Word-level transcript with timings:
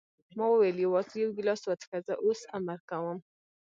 ما 0.37 0.45
وویل: 0.49 0.77
یوازې 0.85 1.15
یو 1.23 1.35
ګیلاس 1.37 1.61
وڅښه، 1.65 1.97
زه 2.07 2.13
اوس 2.25 2.39
امر 2.57 2.79
کوم. 2.89 3.17